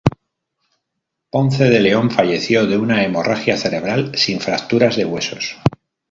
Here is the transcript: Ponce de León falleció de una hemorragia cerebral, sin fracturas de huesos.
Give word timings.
Ponce 1.29 1.65
de 1.69 1.79
León 1.79 2.09
falleció 2.09 2.65
de 2.65 2.75
una 2.75 3.03
hemorragia 3.03 3.55
cerebral, 3.55 4.13
sin 4.15 4.39
fracturas 4.39 4.95
de 4.95 5.05
huesos. 5.05 5.57